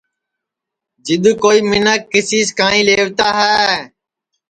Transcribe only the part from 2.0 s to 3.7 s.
کسی سے کانئیں لَیوتا ہے